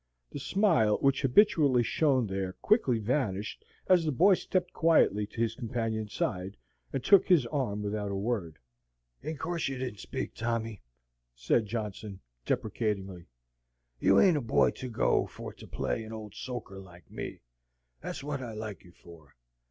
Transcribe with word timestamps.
The 0.31 0.39
smile 0.39 0.97
which 0.97 1.21
habitually 1.21 1.83
shone 1.83 2.25
there 2.25 2.53
quickly 2.53 2.97
vanished 2.97 3.63
as 3.85 4.03
the 4.03 4.11
boy 4.11 4.33
stepped 4.33 4.73
quietly 4.73 5.27
to 5.27 5.39
his 5.41 5.53
companion's 5.53 6.11
side, 6.11 6.57
and 6.91 7.03
took 7.03 7.27
his 7.27 7.45
arm 7.45 7.83
without 7.83 8.09
a 8.09 8.15
word. 8.15 8.57
"In 9.21 9.37
course 9.37 9.67
you 9.67 9.77
didn't 9.77 9.99
speak, 9.99 10.33
Tommy," 10.33 10.81
said 11.35 11.67
Johnson, 11.67 12.19
deprecatingly. 12.47 13.27
"You 13.99 14.19
ain't 14.19 14.37
a 14.37 14.41
boy 14.41 14.71
to 14.71 14.89
go 14.89 15.27
for 15.27 15.53
to 15.53 15.67
play 15.67 16.03
an 16.03 16.11
ole 16.13 16.31
soaker 16.33 16.79
like 16.79 17.11
me. 17.11 17.41
That's 18.01 18.23
wot 18.23 18.41
I 18.41 18.53
like 18.53 18.83
you 18.83 18.93
for. 18.93 19.35